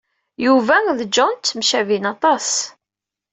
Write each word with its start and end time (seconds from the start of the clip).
Yuba 0.45 0.75
d 0.97 0.99
John 1.15 1.33
ttemcabin 1.37 2.05
aṭas. 2.13 2.49